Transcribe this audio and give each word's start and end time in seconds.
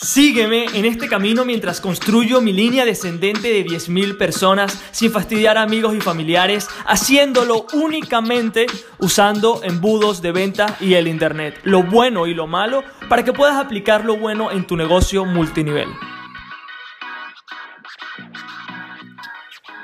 Sígueme 0.00 0.66
en 0.74 0.84
este 0.84 1.08
camino 1.08 1.44
mientras 1.44 1.80
construyo 1.80 2.40
mi 2.40 2.52
línea 2.52 2.84
descendente 2.84 3.48
de 3.48 3.66
10.000 3.66 4.16
personas 4.16 4.80
sin 4.92 5.10
fastidiar 5.10 5.58
a 5.58 5.62
amigos 5.62 5.92
y 5.96 6.00
familiares, 6.00 6.68
haciéndolo 6.86 7.66
únicamente 7.72 8.66
usando 9.00 9.60
embudos 9.64 10.22
de 10.22 10.30
venta 10.30 10.76
y 10.78 10.94
el 10.94 11.08
Internet, 11.08 11.58
lo 11.64 11.82
bueno 11.82 12.28
y 12.28 12.34
lo 12.34 12.46
malo, 12.46 12.84
para 13.08 13.24
que 13.24 13.32
puedas 13.32 13.56
aplicar 13.56 14.04
lo 14.04 14.16
bueno 14.16 14.52
en 14.52 14.68
tu 14.68 14.76
negocio 14.76 15.24
multinivel. 15.24 15.88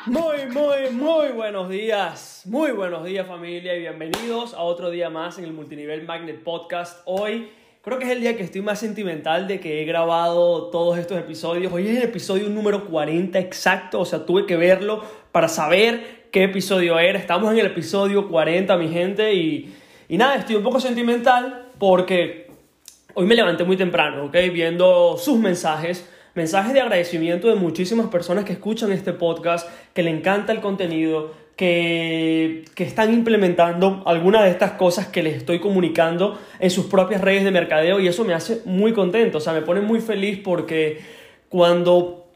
Muy, 0.06 0.46
muy, 0.46 0.90
muy 0.92 1.32
buenos 1.32 1.68
días, 1.68 2.42
muy 2.44 2.70
buenos 2.70 3.04
días 3.04 3.26
familia 3.26 3.74
y 3.74 3.80
bienvenidos 3.80 4.54
a 4.54 4.60
otro 4.60 4.90
día 4.90 5.10
más 5.10 5.38
en 5.38 5.44
el 5.44 5.52
Multinivel 5.52 6.06
Magnet 6.06 6.44
Podcast. 6.44 7.02
Hoy 7.04 7.50
Creo 7.84 7.98
que 7.98 8.06
es 8.06 8.12
el 8.12 8.22
día 8.22 8.34
que 8.34 8.42
estoy 8.42 8.62
más 8.62 8.78
sentimental 8.78 9.46
de 9.46 9.60
que 9.60 9.82
he 9.82 9.84
grabado 9.84 10.70
todos 10.70 10.96
estos 10.96 11.18
episodios. 11.18 11.70
Hoy 11.70 11.86
es 11.86 11.98
el 11.98 12.04
episodio 12.04 12.48
número 12.48 12.86
40 12.86 13.38
exacto, 13.38 14.00
o 14.00 14.06
sea, 14.06 14.24
tuve 14.24 14.46
que 14.46 14.56
verlo 14.56 15.04
para 15.32 15.48
saber 15.48 16.28
qué 16.30 16.44
episodio 16.44 16.98
era. 16.98 17.18
Estamos 17.18 17.52
en 17.52 17.58
el 17.58 17.66
episodio 17.66 18.26
40, 18.30 18.74
mi 18.78 18.88
gente, 18.88 19.34
y, 19.34 19.74
y 20.08 20.16
nada, 20.16 20.36
estoy 20.36 20.56
un 20.56 20.62
poco 20.62 20.80
sentimental 20.80 21.72
porque 21.78 22.50
hoy 23.12 23.26
me 23.26 23.34
levanté 23.34 23.64
muy 23.64 23.76
temprano, 23.76 24.24
¿ok? 24.24 24.36
Viendo 24.50 25.18
sus 25.18 25.38
mensajes 25.38 26.08
mensajes 26.34 26.72
de 26.72 26.80
agradecimiento 26.80 27.48
de 27.48 27.54
muchísimas 27.54 28.08
personas 28.08 28.44
que 28.44 28.52
escuchan 28.54 28.90
este 28.90 29.12
podcast, 29.12 29.68
que 29.92 30.02
le 30.02 30.10
encanta 30.10 30.52
el 30.52 30.60
contenido, 30.60 31.32
que, 31.56 32.64
están 32.76 33.14
implementando 33.14 34.02
algunas 34.06 34.44
de 34.44 34.50
estas 34.50 34.72
cosas 34.72 35.08
que 35.08 35.22
les 35.22 35.36
estoy 35.36 35.60
comunicando 35.60 36.38
en 36.58 36.70
sus 36.70 36.86
propias 36.86 37.20
redes 37.20 37.44
de 37.44 37.50
mercadeo 37.50 38.00
y 38.00 38.08
eso 38.08 38.24
me 38.24 38.34
hace 38.34 38.62
muy 38.64 38.92
contento, 38.92 39.38
o 39.38 39.40
sea, 39.40 39.52
me 39.52 39.62
pone 39.62 39.80
muy 39.80 40.00
feliz 40.00 40.40
porque 40.42 41.00
cuando 41.48 42.26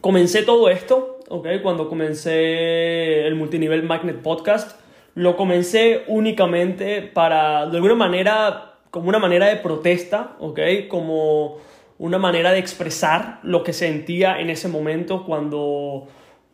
comencé 0.00 0.42
todo 0.42 0.68
esto, 0.68 1.20
¿okay? 1.28 1.60
cuando 1.60 1.88
comencé 1.88 3.26
el 3.26 3.34
multinivel 3.34 3.82
Magnet 3.84 4.20
Podcast, 4.20 4.80
lo 5.14 5.36
comencé 5.36 6.04
únicamente 6.06 7.02
para, 7.02 7.66
de 7.66 7.76
alguna 7.76 7.94
manera, 7.94 8.74
como 8.90 9.08
una 9.08 9.18
manera 9.18 9.46
de 9.46 9.56
protesta, 9.56 10.36
¿okay? 10.40 10.88
como 10.88 11.58
una 11.98 12.18
manera 12.18 12.52
de 12.52 12.58
expresar 12.58 13.40
lo 13.42 13.64
que 13.64 13.72
sentía 13.72 14.40
en 14.40 14.50
ese 14.50 14.68
momento 14.68 15.24
cuando 15.24 16.06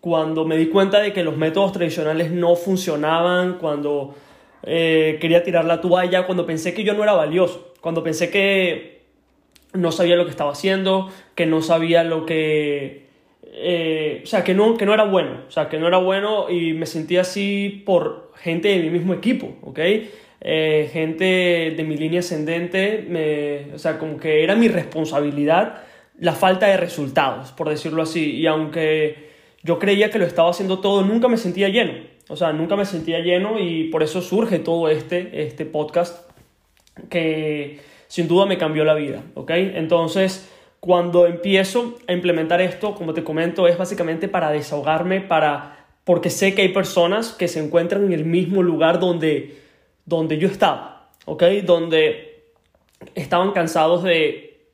cuando 0.05 0.45
me 0.45 0.59
di 0.59 0.67
cuenta 0.67 1.01
de 1.01 1.15
que 1.15 1.25
los 1.25 1.39
métodos 1.39 1.73
tradicionales 1.73 2.31
no 2.31 2.57
funcionaban, 2.57 3.55
cuando 3.55 4.15
eh, 4.63 5.17
quería 5.19 5.43
tirar 5.43 5.65
la 5.65 5.81
toalla, 5.81 6.27
cuando 6.27 6.45
pensé 6.45 6.75
que 6.75 6.85
yo 6.85 6.93
no 6.93 7.03
era 7.03 7.15
valioso, 7.15 7.73
cuando 7.81 8.05
pensé 8.05 8.29
que 8.29 9.01
no 9.73 9.93
sabía 9.93 10.17
lo 10.17 10.27
que 10.27 10.31
estaba 10.31 10.53
haciendo, 10.53 11.11
que 11.35 11.47
no 11.47 11.63
sabía 11.63 12.05
lo 12.05 12.27
que... 12.27 13.07
Eh, 13.45 14.21
o 14.23 14.27
sea, 14.27 14.45
que 14.45 14.53
no, 14.53 14.77
que 14.77 14.85
no 14.85 14.93
era 14.93 15.05
bueno, 15.05 15.39
o 15.49 15.51
sea, 15.51 15.71
que 15.71 15.79
no 15.79 15.89
era 15.89 15.97
bueno 15.97 16.51
y 16.51 16.75
me 16.75 16.85
sentía 16.85 17.23
así 17.23 17.83
por 17.87 18.31
gente 18.37 18.69
de 18.69 18.81
mi 18.81 18.91
mismo 18.91 19.15
equipo, 19.15 19.57
¿ok? 19.63 19.79
Eh, 20.43 20.91
gente 20.93 21.73
de 21.75 21.85
mi 21.89 21.97
línea 21.97 22.21
ascendente, 22.21 23.07
me, 23.09 23.75
o 23.75 23.79
sea, 23.79 23.99
como 23.99 24.19
que 24.19 24.45
era 24.45 24.55
mi 24.55 24.69
responsabilidad 24.69 25.81
la 26.19 26.35
falta 26.35 26.67
de 26.67 26.77
resultados, 26.77 27.53
por 27.53 27.71
decirlo 27.71 28.03
así, 28.03 28.33
y 28.33 28.47
aunque 28.47 29.33
yo 29.65 29.79
creía 29.79 30.11
que 30.11 30.19
lo 30.19 30.27
estaba 30.27 30.51
haciendo 30.51 30.79
todo, 30.79 31.03
nunca 31.03 31.27
me 31.27 31.39
sentía 31.39 31.69
lleno. 31.71 31.95
O 32.29 32.37
sea, 32.37 32.53
nunca 32.53 32.77
me 32.77 32.85
sentía 32.85 33.19
lleno 33.21 33.59
y 33.59 33.85
por 33.85 34.03
eso 34.03 34.23
surge 34.23 34.59
todo 34.59 34.89
este, 34.89 35.43
este 35.43 35.67
podcast 35.67 36.31
que 37.09 37.81
sin 38.07 38.29
duda 38.29 38.47
me 38.47 38.59
cambió 38.59 38.85
la 38.85 38.95
vida, 38.95 39.23
¿ok? 39.35 39.51
Entonces, 39.51 40.51
cuando 40.81 41.27
empiezo 41.27 41.97
a 42.07 42.13
implementar 42.13 42.61
esto, 42.61 42.95
como 42.95 43.15
te 43.15 43.25
comento, 43.25 43.67
es 43.67 43.77
básicamente 43.79 44.29
para 44.29 44.51
desahogarme, 44.51 45.23
para, 45.23 45.87
porque 46.05 46.31
sé 46.31 46.55
que 46.55 46.63
hay 46.63 46.69
personas 46.69 47.33
que 47.33 47.49
se 47.49 47.59
encuentran 47.59 48.05
en 48.05 48.13
el 48.13 48.25
mismo 48.25 48.63
lugar 48.63 49.01
donde, 49.01 49.59
donde 50.05 50.39
yo 50.39 50.47
estaba, 50.47 51.11
¿ok? 51.25 51.43
Donde 51.65 52.53
estaban 53.15 53.53
cansados 53.53 54.03
de 54.03 54.69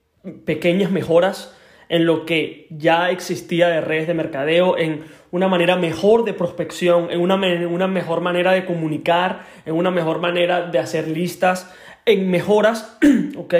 pequeñas 0.45 0.91
mejoras, 0.91 1.57
en 1.91 2.06
lo 2.06 2.25
que 2.25 2.69
ya 2.71 3.11
existía 3.11 3.69
de 3.69 3.81
redes 3.81 4.06
de 4.06 4.15
mercadeo, 4.15 4.78
en 4.78 5.03
una 5.33 5.49
manera 5.49 5.75
mejor 5.75 6.25
de 6.25 6.33
prospección, 6.33 7.11
en 7.11 7.21
una, 7.21 7.34
una 7.34 7.89
mejor 7.89 8.21
manera 8.21 8.53
de 8.53 8.65
comunicar, 8.65 9.45
en 9.67 9.75
una 9.75 9.91
mejor 9.91 10.21
manera 10.21 10.69
de 10.71 10.78
hacer 10.78 11.09
listas, 11.09 11.69
en 12.06 12.31
mejoras, 12.31 12.97
¿ok? 13.37 13.55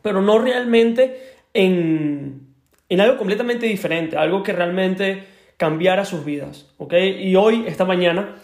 Pero 0.00 0.22
no 0.22 0.38
realmente 0.38 1.34
en, 1.54 2.46
en 2.88 3.00
algo 3.00 3.18
completamente 3.18 3.66
diferente, 3.66 4.16
algo 4.16 4.44
que 4.44 4.52
realmente 4.52 5.24
cambiara 5.56 6.04
sus 6.04 6.24
vidas, 6.24 6.72
¿ok? 6.78 6.94
Y 7.18 7.34
hoy, 7.34 7.64
esta 7.66 7.84
mañana, 7.84 8.36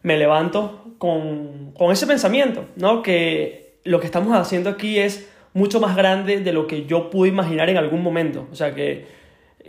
me 0.00 0.16
levanto 0.16 0.94
con, 0.96 1.72
con 1.72 1.92
ese 1.92 2.06
pensamiento, 2.06 2.64
¿no? 2.76 3.02
Que 3.02 3.76
lo 3.84 4.00
que 4.00 4.06
estamos 4.06 4.34
haciendo 4.34 4.70
aquí 4.70 4.98
es 4.98 5.30
mucho 5.54 5.80
más 5.80 5.96
grande 5.96 6.40
de 6.40 6.52
lo 6.52 6.66
que 6.66 6.86
yo 6.86 7.10
pude 7.10 7.28
imaginar 7.28 7.68
en 7.70 7.76
algún 7.76 8.02
momento. 8.02 8.46
O 8.50 8.54
sea, 8.54 8.74
que, 8.74 9.06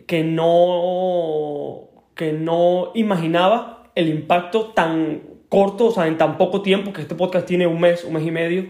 que, 0.07 0.23
no, 0.23 1.89
que 2.15 2.33
no 2.33 2.91
imaginaba 2.93 3.91
el 3.95 4.09
impacto 4.09 4.67
tan 4.67 5.21
corto, 5.49 5.87
o 5.87 5.91
sea, 5.91 6.07
en 6.07 6.17
tan 6.17 6.37
poco 6.37 6.61
tiempo, 6.61 6.93
que 6.93 7.01
este 7.01 7.15
podcast 7.15 7.45
tiene 7.45 7.67
un 7.67 7.79
mes, 7.79 8.03
un 8.03 8.13
mes 8.13 8.25
y 8.25 8.31
medio, 8.31 8.67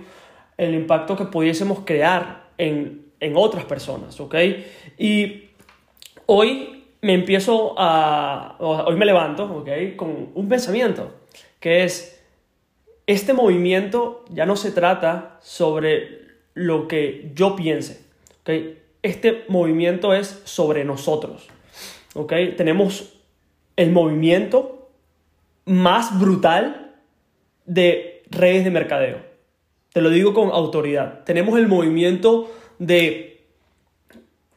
el 0.57 0.74
impacto 0.74 1.16
que 1.16 1.25
pudiésemos 1.25 1.79
crear 1.85 2.50
en, 2.57 3.06
en 3.19 3.34
otras 3.38 3.66
personas, 3.66 4.19
¿ok? 4.19 4.35
Y 4.97 5.50
hoy 6.25 6.84
me 7.01 7.13
empiezo 7.13 7.75
a, 7.78 8.56
hoy 8.59 8.95
me 8.95 9.06
levanto, 9.06 9.44
¿ok? 9.44 9.95
Con 9.95 10.30
un 10.34 10.50
pensamiento, 10.50 11.13
que 11.59 11.84
es, 11.84 12.22
este 13.07 13.34
movimiento 13.34 14.24
ya 14.30 14.45
no 14.45 14.56
se 14.56 14.72
trata 14.72 15.38
sobre 15.41 16.23
lo 16.53 16.88
que 16.88 17.31
yo 17.36 17.56
piense. 17.56 18.03
¿okay? 18.41 18.80
Este 19.02 19.44
movimiento 19.47 20.14
es 20.14 20.41
sobre 20.46 20.86
nosotros. 20.86 21.47
¿okay? 22.14 22.56
Tenemos 22.56 23.14
el 23.75 23.91
movimiento 23.91 24.90
más 25.66 26.19
brutal 26.19 26.96
de 27.66 28.24
redes 28.30 28.63
de 28.63 28.72
mercadeo. 28.72 29.19
Te 29.94 30.02
lo 30.02 30.09
digo 30.09 30.34
con 30.34 30.50
autoridad. 30.50 31.24
Tenemos 31.24 31.58
el 31.58 31.68
movimiento 31.68 32.52
de 32.80 33.42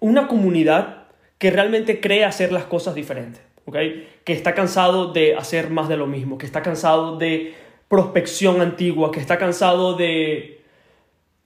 una 0.00 0.28
comunidad 0.28 1.04
que 1.38 1.50
realmente 1.50 2.00
cree 2.00 2.24
hacer 2.24 2.52
las 2.52 2.64
cosas 2.64 2.94
diferentes. 2.94 3.42
¿okay? 3.66 4.08
Que 4.24 4.32
está 4.32 4.54
cansado 4.54 5.12
de 5.12 5.36
hacer 5.36 5.70
más 5.70 5.88
de 5.88 5.96
lo 5.96 6.06
mismo, 6.06 6.38
que 6.38 6.46
está 6.46 6.62
cansado 6.62 7.16
de 7.18 7.54
prospección 7.88 8.60
antigua, 8.60 9.12
que 9.12 9.20
está 9.20 9.38
cansado 9.38 9.94
de 9.94 10.55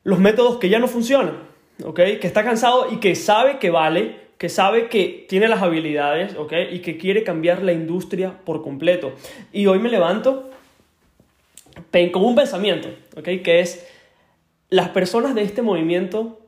los 0.04 0.18
métodos 0.18 0.58
que 0.58 0.68
ya 0.68 0.78
no 0.78 0.88
funcionan, 0.88 1.38
¿ok? 1.84 1.96
Que 2.20 2.26
está 2.26 2.44
cansado 2.44 2.88
y 2.90 2.96
que 2.96 3.14
sabe 3.14 3.58
que 3.58 3.70
vale, 3.70 4.16
que 4.38 4.48
sabe 4.48 4.88
que 4.88 5.26
tiene 5.28 5.48
las 5.48 5.62
habilidades, 5.62 6.34
¿ok? 6.36 6.52
Y 6.72 6.78
que 6.80 6.96
quiere 6.96 7.22
cambiar 7.22 7.62
la 7.62 7.72
industria 7.72 8.38
por 8.44 8.62
completo. 8.62 9.12
Y 9.52 9.66
hoy 9.66 9.78
me 9.78 9.90
levanto 9.90 10.50
con 12.12 12.24
un 12.24 12.34
pensamiento, 12.34 12.88
¿ok? 13.16 13.24
Que 13.44 13.60
es, 13.60 13.86
las 14.68 14.88
personas 14.90 15.34
de 15.34 15.42
este 15.42 15.62
movimiento 15.62 16.40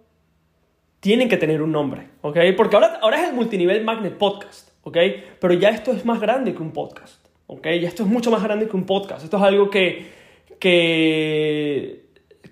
tienen 1.00 1.28
que 1.28 1.36
tener 1.36 1.62
un 1.62 1.72
nombre, 1.72 2.08
¿ok? 2.22 2.38
Porque 2.56 2.76
ahora, 2.76 2.98
ahora 3.02 3.22
es 3.22 3.28
el 3.28 3.34
multinivel 3.34 3.84
Magnet 3.84 4.16
Podcast, 4.16 4.70
¿ok? 4.82 4.96
Pero 5.40 5.54
ya 5.54 5.70
esto 5.70 5.92
es 5.92 6.04
más 6.04 6.20
grande 6.20 6.54
que 6.54 6.62
un 6.62 6.72
podcast, 6.72 7.26
¿ok? 7.46 7.64
Ya 7.80 7.88
esto 7.88 8.04
es 8.04 8.08
mucho 8.08 8.30
más 8.30 8.42
grande 8.42 8.68
que 8.68 8.76
un 8.76 8.86
podcast. 8.86 9.24
Esto 9.24 9.36
es 9.36 9.42
algo 9.42 9.68
que, 9.68 10.06
que 10.58 12.01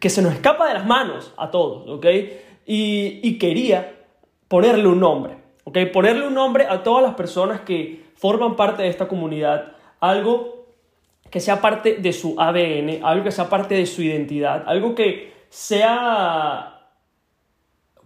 que 0.01 0.11
se 0.11 0.23
nos 0.23 0.33
escapa 0.33 0.67
de 0.67 0.75
las 0.75 0.87
manos 0.87 1.33
a 1.37 1.51
todos, 1.51 1.89
¿ok? 1.89 2.07
Y, 2.67 3.39
quería 3.39 3.97
ponerle 4.49 4.89
un 4.89 4.99
nombre, 4.99 5.37
¿ok? 5.65 5.79
Ponerle 5.93 6.27
un 6.27 6.35
nombre 6.35 6.67
a 6.69 6.83
todas 6.83 7.03
las 7.03 7.15
personas 7.15 7.61
que 7.61 8.05
forman 8.15 8.57
parte 8.57 8.83
de 8.83 8.89
esta 8.89 9.09
comunidad, 9.09 9.73
algo 10.01 10.67
que 11.31 11.41
sea 11.41 11.61
parte 11.61 11.97
de 11.97 12.13
su 12.13 12.35
ADN, 12.39 13.05
algo 13.05 13.25
que 13.25 13.31
sea 13.31 13.49
parte 13.49 13.75
de 13.75 13.87
su 13.87 14.03
identidad, 14.03 14.65
algo 14.67 14.95
que 14.95 15.33
sea 15.51 16.89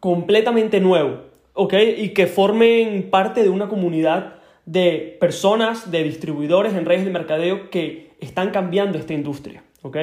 completamente 0.01 0.81
nuevo, 0.81 1.21
¿ok? 1.53 1.75
Y 1.97 2.09
que 2.11 2.27
formen 2.27 3.09
parte 3.11 3.43
de 3.43 3.51
una 3.51 3.69
comunidad 3.69 4.35
de 4.67 5.17
personas, 5.21 5.91
de 5.91 6.03
distribuidores 6.03 6.75
en 6.75 6.87
redes 6.87 7.05
de 7.05 7.11
mercadeo 7.11 7.71
que 7.71 8.11
están 8.21 8.51
cambiando 8.51 8.99
esta 8.99 9.15
industria, 9.15 9.63
¿ok? 9.83 9.97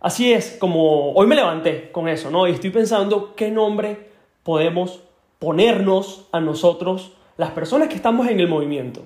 Así 0.00 0.32
es 0.32 0.56
como 0.58 1.12
hoy 1.12 1.26
me 1.26 1.36
levanté 1.36 1.90
con 1.92 2.08
eso, 2.08 2.30
¿no? 2.30 2.48
Y 2.48 2.52
estoy 2.52 2.70
pensando 2.70 3.34
qué 3.36 3.50
nombre 3.50 4.08
podemos 4.42 5.00
ponernos 5.38 6.26
a 6.32 6.40
nosotros, 6.40 7.12
las 7.36 7.50
personas 7.50 7.88
que 7.88 7.94
estamos 7.94 8.28
en 8.28 8.40
el 8.40 8.48
movimiento, 8.48 9.02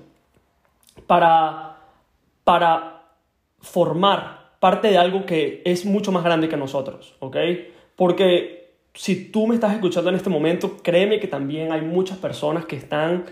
para, 1.07 1.79
para 2.45 3.03
formar 3.61 4.53
parte 4.61 4.89
de 4.89 4.99
algo 4.99 5.27
que 5.27 5.63
es 5.65 5.85
mucho 5.85 6.13
más 6.13 6.25
grande 6.25 6.49
que 6.49 6.57
nosotros, 6.57 7.15
¿ok? 7.19 7.37
Porque 7.97 8.77
si 8.95 9.31
tú 9.31 9.47
me 9.47 9.57
estás 9.57 9.75
escuchando 9.75 10.11
en 10.11 10.17
este 10.17 10.31
momento, 10.31 10.79
créeme 10.83 11.19
que 11.19 11.27
también 11.27 11.73
hay 11.73 11.81
muchas 11.81 12.19
personas 12.19 12.65
que 12.67 12.77
están 12.77 13.25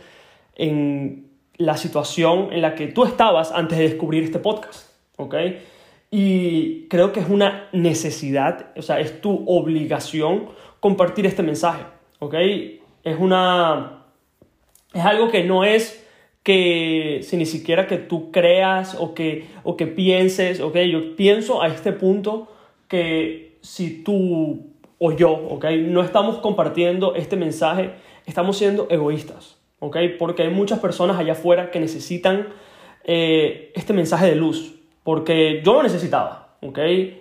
en 0.57 1.31
la 1.57 1.77
situación 1.77 2.53
en 2.53 2.63
la 2.63 2.75
que 2.75 2.89
tú 2.89 3.05
estabas 3.05 3.53
antes 3.53 3.79
de 3.79 3.89
descubrir 3.89 4.25
este 4.25 4.41
podcast, 4.41 4.91
¿ok? 5.17 5.35
Y 6.15 6.89
creo 6.89 7.11
que 7.11 7.21
es 7.21 7.29
una 7.31 7.71
necesidad, 7.73 8.67
o 8.77 8.83
sea, 8.83 9.01
es 9.01 9.23
tu 9.23 9.45
obligación 9.47 10.51
compartir 10.79 11.25
este 11.25 11.43
mensaje, 11.43 11.85
¿ok? 12.19 12.35
Es 13.03 13.19
una... 13.19 14.05
Es 14.93 15.03
algo 15.03 15.31
que 15.31 15.43
no 15.43 15.65
es 15.65 16.07
que 16.43 17.21
si 17.23 17.39
ni 17.39 17.47
siquiera 17.47 17.87
que 17.87 17.97
tú 17.97 18.31
creas 18.31 18.95
o 19.01 19.15
que, 19.15 19.47
o 19.63 19.79
que 19.79 19.87
pienses, 19.87 20.61
¿ok? 20.61 20.77
Yo 20.81 21.17
pienso 21.17 21.63
a 21.63 21.69
este 21.69 21.93
punto 21.93 22.53
que 22.89 23.57
si 23.63 24.03
tú 24.03 24.67
o 24.99 25.13
yo, 25.13 25.31
¿ok? 25.31 25.65
No 25.87 26.03
estamos 26.03 26.41
compartiendo 26.41 27.15
este 27.15 27.37
mensaje, 27.37 27.93
estamos 28.27 28.59
siendo 28.59 28.87
egoístas, 28.91 29.57
¿ok? 29.79 29.97
Porque 30.19 30.43
hay 30.43 30.51
muchas 30.51 30.79
personas 30.79 31.19
allá 31.19 31.33
afuera 31.33 31.71
que 31.71 31.81
necesitan 31.81 32.49
eh, 33.05 33.73
este 33.75 33.95
mensaje 33.95 34.27
de 34.27 34.37
luz, 34.37 34.75
porque 35.03 35.63
yo 35.65 35.75
lo 35.75 35.83
necesitaba, 35.83 36.57
¿ok? 36.61 36.79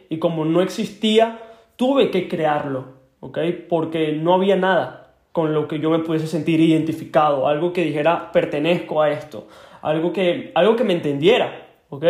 Y 0.09 0.19
como 0.19 0.45
no 0.45 0.61
existía, 0.61 1.39
tuve 1.75 2.11
que 2.11 2.27
crearlo, 2.27 2.85
¿ok? 3.19 3.39
Porque 3.69 4.13
no 4.13 4.33
había 4.33 4.55
nada 4.55 5.13
con 5.31 5.53
lo 5.53 5.67
que 5.67 5.79
yo 5.79 5.89
me 5.89 5.99
pudiese 5.99 6.27
sentir 6.27 6.59
identificado, 6.59 7.47
algo 7.47 7.73
que 7.73 7.83
dijera 7.83 8.31
pertenezco 8.31 9.01
a 9.01 9.11
esto, 9.11 9.47
algo 9.81 10.11
que, 10.11 10.51
algo 10.55 10.75
que 10.75 10.83
me 10.83 10.93
entendiera, 10.93 11.67
¿ok? 11.89 12.05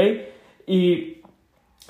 Y, 0.67 1.21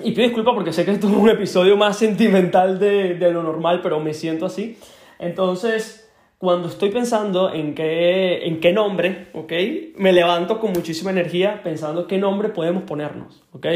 y 0.00 0.12
pido 0.12 0.22
disculpas 0.22 0.54
porque 0.54 0.72
sé 0.72 0.84
que 0.84 0.92
esto 0.92 1.08
es 1.08 1.14
un 1.14 1.28
episodio 1.28 1.76
más 1.76 1.98
sentimental 1.98 2.78
de, 2.78 3.14
de 3.14 3.32
lo 3.32 3.42
normal, 3.42 3.80
pero 3.82 3.98
me 4.00 4.14
siento 4.14 4.46
así. 4.46 4.78
Entonces, 5.18 6.01
cuando 6.42 6.66
estoy 6.66 6.90
pensando 6.90 7.54
en 7.54 7.72
qué, 7.76 8.48
en 8.48 8.58
qué 8.58 8.72
nombre, 8.72 9.28
¿ok? 9.32 9.52
Me 9.94 10.12
levanto 10.12 10.58
con 10.58 10.72
muchísima 10.72 11.12
energía 11.12 11.62
pensando 11.62 12.08
qué 12.08 12.18
nombre 12.18 12.48
podemos 12.48 12.82
ponernos, 12.82 13.44
¿ok? 13.52 13.66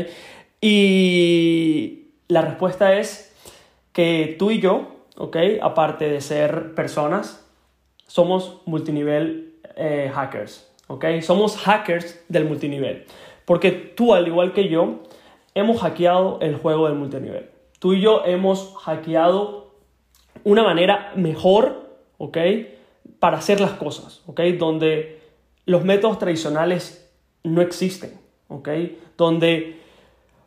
Y 0.61 2.09
la 2.27 2.41
respuesta 2.43 2.99
es 2.99 3.33
que 3.93 4.35
tú 4.37 4.51
y 4.51 4.59
yo, 4.59 4.97
¿ok? 5.17 5.37
Aparte 5.63 6.09
de 6.11 6.21
ser 6.21 6.75
personas, 6.75 7.49
somos 8.09 8.63
multinivel 8.67 9.55
eh, 9.77 10.11
hackers, 10.13 10.69
¿ok? 10.89 11.05
Somos 11.21 11.57
hackers 11.59 12.21
del 12.29 12.47
multinivel. 12.47 13.05
Porque 13.45 13.71
tú, 13.71 14.13
al 14.13 14.27
igual 14.27 14.53
que 14.53 14.69
yo, 14.69 15.05
hemos 15.55 15.81
hackeado 15.83 16.41
el 16.41 16.57
juego 16.57 16.89
del 16.89 16.97
multinivel. 16.97 17.49
Tú 17.79 17.93
y 17.93 18.01
yo 18.01 18.25
hemos 18.25 18.75
hackeado 18.75 19.71
una 20.43 20.65
manera 20.65 21.13
mejor 21.15 21.86
¿ok? 22.19 22.39
Para 23.19 23.39
hacer 23.39 23.61
las 23.61 23.73
cosas, 23.73 24.23
¿ok? 24.27 24.41
Donde 24.59 25.21
los 25.65 25.85
métodos 25.85 26.19
tradicionales 26.19 27.11
no 27.43 27.63
existen, 27.63 28.19
¿ok? 28.49 28.69
Donde 29.17 29.81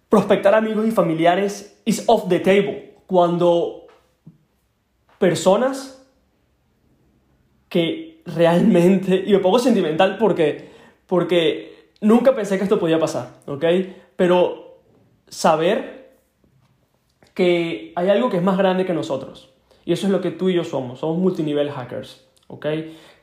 prospectar 0.09 0.53
amigos 0.55 0.87
y 0.87 0.91
familiares 0.91 1.81
is 1.85 2.03
off 2.07 2.27
the 2.27 2.39
table. 2.39 2.95
Cuando 3.07 3.87
personas 5.17 6.07
que 7.69 8.21
realmente, 8.25 9.23
y 9.25 9.31
me 9.31 9.39
pongo 9.39 9.59
sentimental 9.59 10.17
porque, 10.17 10.69
porque 11.05 11.91
nunca 12.01 12.35
pensé 12.35 12.57
que 12.57 12.63
esto 12.63 12.79
podía 12.79 12.99
pasar, 12.99 13.41
¿ok? 13.45 13.65
Pero 14.15 14.81
saber 15.27 16.17
que 17.33 17.93
hay 17.95 18.09
algo 18.09 18.29
que 18.29 18.37
es 18.37 18.43
más 18.43 18.57
grande 18.57 18.85
que 18.85 18.93
nosotros, 18.93 19.53
y 19.85 19.93
eso 19.93 20.07
es 20.07 20.11
lo 20.11 20.21
que 20.21 20.31
tú 20.31 20.49
y 20.49 20.55
yo 20.55 20.63
somos, 20.63 20.99
somos 20.99 21.17
multinivel 21.17 21.71
hackers, 21.71 22.25
¿ok? 22.47 22.65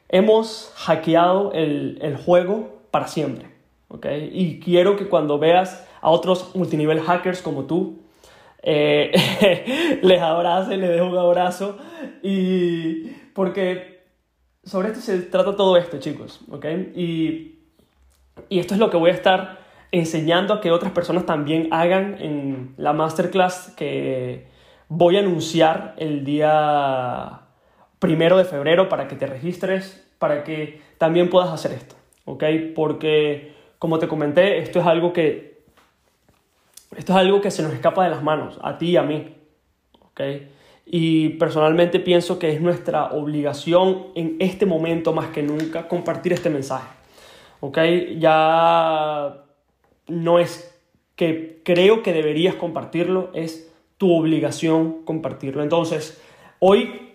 Hemos 0.09 0.73
hackeado 0.77 1.53
el, 1.53 1.99
el 2.01 2.17
juego 2.17 2.81
para 2.91 3.09
siempre, 3.09 3.51
¿ok? 3.89 4.07
Y 4.33 4.61
quiero 4.61 4.97
que 4.97 5.09
cuando 5.09 5.39
veas 5.39 5.87
a 6.01 6.11
otros 6.11 6.55
multinivel 6.55 7.01
hackers 7.01 7.43
como 7.43 7.65
tú, 7.65 7.99
eh, 8.63 9.99
les 10.03 10.21
abrace, 10.21 10.77
les 10.77 10.91
dejo 10.91 11.07
un 11.07 11.17
abrazo 11.17 11.79
y 12.23 13.11
porque 13.33 14.05
sobre 14.65 14.89
esto 14.89 15.01
se 15.01 15.21
trata 15.23 15.55
todo 15.55 15.77
esto, 15.77 15.99
chicos, 15.99 16.41
¿ok? 16.51 16.67
Y, 16.97 17.61
y 18.49 18.59
esto 18.59 18.75
es 18.75 18.81
lo 18.81 18.91
que 18.91 18.97
voy 18.97 19.11
a 19.11 19.15
estar 19.15 19.59
enseñando 19.93 20.53
a 20.53 20.61
que 20.61 20.73
otras 20.73 20.93
personas 20.93 21.27
también 21.27 21.69
hagan 21.71 22.21
en 22.21 22.75
la 22.77 22.93
masterclass 22.93 23.73
que 23.77 24.49
voy 24.89 25.17
a 25.17 25.21
anunciar 25.21 25.95
el 25.99 26.25
día 26.25 27.41
primero 27.99 28.37
de 28.37 28.45
febrero 28.45 28.89
para 28.89 29.09
que 29.09 29.17
te 29.17 29.27
registres, 29.27 30.07
para 30.19 30.45
que 30.45 30.81
también 30.99 31.29
puedas 31.31 31.51
hacer 31.51 31.73
esto, 31.73 31.97
¿ok? 32.25 32.45
Porque, 32.75 33.55
como 33.79 33.99
te 33.99 34.09
comenté, 34.09 34.59
esto 34.59 34.81
es 34.81 34.87
algo 34.87 35.13
que, 35.13 35.63
esto 36.97 37.13
es 37.13 37.19
algo 37.19 37.41
que 37.41 37.51
se 37.51 37.63
nos 37.63 37.73
escapa 37.73 38.05
de 38.05 38.11
las 38.11 38.23
manos, 38.23 38.59
a 38.63 38.79
ti 38.79 38.91
y 38.91 38.97
a 38.97 39.03
mí, 39.03 39.35
¿ok? 40.01 40.21
Y 40.87 41.31
personalmente 41.31 41.99
pienso 41.99 42.39
que 42.39 42.53
es 42.53 42.61
nuestra 42.61 43.07
obligación 43.07 44.07
en 44.15 44.37
este 44.39 44.67
momento 44.67 45.13
más 45.13 45.29
que 45.29 45.43
nunca 45.43 45.89
compartir 45.89 46.33
este 46.33 46.49
mensaje, 46.49 46.89
¿ok? 47.61 47.79
Ya 48.19 49.45
no 50.07 50.39
es 50.39 50.73
que 51.17 51.61
creo 51.65 52.03
que 52.03 52.13
deberías 52.13 52.55
compartirlo, 52.55 53.31
es 53.35 53.73
tu 53.99 54.13
obligación 54.13 55.05
compartirlo. 55.05 55.63
Entonces, 55.63 56.23
hoy 56.59 57.15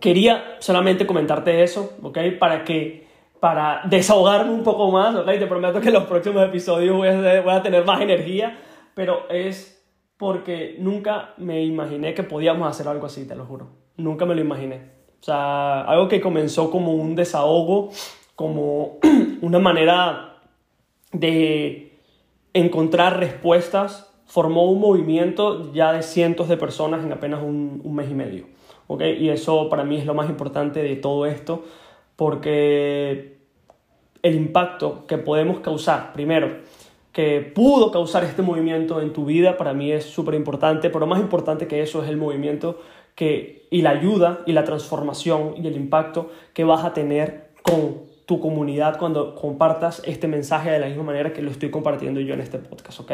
quería 0.00 0.56
solamente 0.60 1.06
comentarte 1.06 1.62
eso, 1.62 1.94
¿ok? 2.02 2.18
Para 2.38 2.64
que, 2.64 3.06
para 3.40 3.82
desahogarme 3.88 4.52
un 4.52 4.62
poco 4.62 4.90
más, 4.90 5.14
¿ok? 5.14 5.26
Te 5.26 5.46
prometo 5.46 5.80
que 5.80 5.88
en 5.88 5.94
los 5.94 6.04
próximos 6.04 6.46
episodios 6.46 6.96
voy 6.96 7.08
a, 7.08 7.40
voy 7.42 7.54
a 7.54 7.62
tener 7.62 7.84
más 7.84 8.00
energía, 8.00 8.58
pero 8.94 9.28
es 9.28 9.74
porque 10.16 10.76
nunca 10.78 11.34
me 11.38 11.62
imaginé 11.64 12.14
que 12.14 12.22
podíamos 12.22 12.68
hacer 12.68 12.88
algo 12.88 13.06
así, 13.06 13.26
te 13.26 13.34
lo 13.34 13.44
juro. 13.44 13.68
Nunca 13.96 14.24
me 14.26 14.34
lo 14.34 14.40
imaginé. 14.40 14.92
O 15.20 15.24
sea, 15.24 15.82
algo 15.82 16.08
que 16.08 16.20
comenzó 16.20 16.70
como 16.70 16.92
un 16.92 17.14
desahogo, 17.14 17.90
como 18.34 18.98
una 19.40 19.58
manera 19.58 20.38
de 21.12 21.98
encontrar 22.52 23.18
respuestas 23.18 24.13
formó 24.26 24.70
un 24.70 24.80
movimiento 24.80 25.72
ya 25.72 25.92
de 25.92 26.02
cientos 26.02 26.48
de 26.48 26.56
personas 26.56 27.04
en 27.04 27.12
apenas 27.12 27.42
un, 27.42 27.82
mes 27.94 28.10
y 28.10 28.14
medio. 28.14 28.46
¿okay? 28.86 29.22
Y 29.22 29.30
eso 29.30 29.68
para 29.68 29.84
mí 29.84 29.96
es 29.96 30.06
lo 30.06 30.14
más 30.14 30.28
importante 30.28 30.82
de 30.82 30.96
todo 30.96 31.26
esto, 31.26 31.64
porque 32.16 33.38
el 34.22 34.34
impacto 34.34 35.06
que 35.06 35.18
podemos 35.18 35.60
causar, 35.60 36.12
primero, 36.12 36.58
que 37.12 37.40
pudo 37.40 37.92
causar 37.92 38.24
este 38.24 38.42
movimiento 38.42 39.00
en 39.00 39.12
tu 39.12 39.24
vida, 39.24 39.56
para 39.56 39.72
mí 39.72 39.92
es 39.92 40.04
súper 40.04 40.34
importante, 40.34 40.90
pero 40.90 41.06
más 41.06 41.20
importante 41.20 41.68
que 41.68 41.82
eso 41.82 42.02
es 42.02 42.08
el 42.08 42.16
movimiento 42.16 42.80
que, 43.14 43.68
y 43.70 43.82
la 43.82 43.90
ayuda 43.90 44.40
y 44.46 44.52
la 44.52 44.64
transformación 44.64 45.54
y 45.56 45.66
el 45.68 45.76
impacto 45.76 46.30
que 46.52 46.64
vas 46.64 46.84
a 46.84 46.92
tener 46.92 47.50
con 47.62 48.02
tu 48.26 48.40
comunidad 48.40 48.98
cuando 48.98 49.34
compartas 49.34 50.02
este 50.06 50.26
mensaje 50.26 50.70
de 50.70 50.78
la 50.78 50.86
misma 50.86 51.04
manera 51.04 51.32
que 51.32 51.42
lo 51.42 51.50
estoy 51.50 51.70
compartiendo 51.70 52.20
yo 52.20 52.34
en 52.34 52.40
este 52.40 52.58
podcast, 52.58 53.00
¿ok? 53.00 53.12